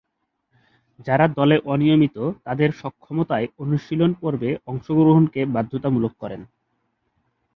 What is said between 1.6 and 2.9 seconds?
অনিয়মিত, তাদের